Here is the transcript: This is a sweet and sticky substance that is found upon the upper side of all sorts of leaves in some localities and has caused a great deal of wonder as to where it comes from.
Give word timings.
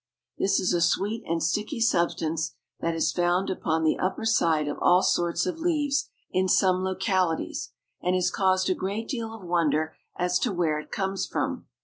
This 0.39 0.59
is 0.59 0.73
a 0.73 0.81
sweet 0.81 1.21
and 1.27 1.43
sticky 1.43 1.79
substance 1.79 2.55
that 2.79 2.95
is 2.95 3.11
found 3.11 3.51
upon 3.51 3.83
the 3.83 3.99
upper 3.99 4.25
side 4.25 4.67
of 4.67 4.79
all 4.81 5.03
sorts 5.03 5.45
of 5.45 5.59
leaves 5.59 6.09
in 6.31 6.47
some 6.47 6.83
localities 6.83 7.71
and 8.01 8.15
has 8.15 8.31
caused 8.31 8.67
a 8.71 8.73
great 8.73 9.07
deal 9.07 9.31
of 9.31 9.43
wonder 9.45 9.95
as 10.15 10.39
to 10.39 10.51
where 10.51 10.79
it 10.79 10.89
comes 10.89 11.27
from. 11.27 11.67